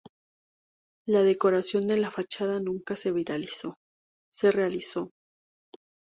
[1.05, 3.11] La decoración de la fachada nunca se
[4.51, 5.11] realizó.